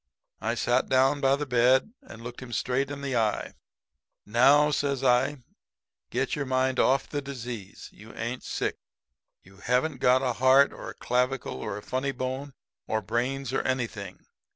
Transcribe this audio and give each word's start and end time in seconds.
"I 0.39 0.55
sat 0.55 0.89
down 0.89 1.21
by 1.21 1.35
the 1.35 1.45
bed 1.45 1.91
and 2.01 2.23
looked 2.23 2.39
him 2.41 2.51
straight 2.53 2.89
in 2.89 3.03
the 3.03 3.15
eye. 3.15 3.53
"'Now,' 4.25 4.71
says 4.71 5.03
I, 5.03 5.43
'get 6.09 6.35
your 6.35 6.47
mind 6.47 6.79
off 6.79 7.07
the 7.07 7.21
disease. 7.21 7.87
You 7.91 8.11
ain't 8.15 8.41
sick. 8.41 8.77
You 9.43 9.57
haven't 9.57 9.99
got 9.99 10.23
a 10.23 10.33
heart 10.33 10.73
or 10.73 10.89
a 10.89 10.95
clavicle 10.95 11.53
or 11.61 11.77
a 11.77 11.83
funny 11.83 12.11
bone 12.11 12.53
or 12.87 13.03
brains 13.03 13.53
or 13.53 13.61
anything. 13.61 14.25